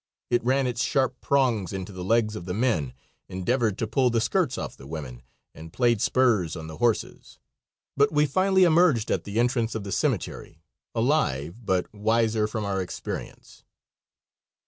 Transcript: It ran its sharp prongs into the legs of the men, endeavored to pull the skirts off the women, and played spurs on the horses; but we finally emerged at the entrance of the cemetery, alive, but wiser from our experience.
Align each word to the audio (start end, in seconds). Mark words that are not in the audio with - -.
It 0.31 0.43
ran 0.43 0.65
its 0.65 0.81
sharp 0.83 1.21
prongs 1.21 1.71
into 1.71 1.91
the 1.93 2.03
legs 2.03 2.35
of 2.35 2.45
the 2.45 2.55
men, 2.55 2.93
endeavored 3.29 3.77
to 3.77 3.85
pull 3.85 4.09
the 4.09 4.19
skirts 4.19 4.57
off 4.57 4.75
the 4.75 4.87
women, 4.87 5.21
and 5.53 5.71
played 5.71 6.01
spurs 6.01 6.55
on 6.55 6.65
the 6.65 6.77
horses; 6.77 7.37
but 7.95 8.11
we 8.11 8.25
finally 8.25 8.63
emerged 8.63 9.11
at 9.11 9.25
the 9.25 9.37
entrance 9.39 9.75
of 9.75 9.83
the 9.83 9.91
cemetery, 9.91 10.63
alive, 10.95 11.63
but 11.63 11.85
wiser 11.93 12.47
from 12.47 12.65
our 12.65 12.81
experience. 12.81 13.63